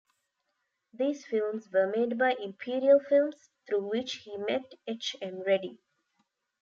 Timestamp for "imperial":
2.33-2.99